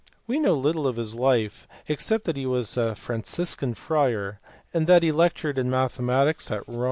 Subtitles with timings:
[0.25, 4.39] We know little of his life except that he was a Franciscan friar;
[4.71, 6.79] that he lectured on mathematics at Rome, * See H.